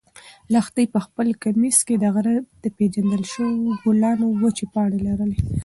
[0.53, 5.39] لښتې په خپل کمیس کې د غره د پېژندل شوو ګلانو وچې پاڼې لرلې.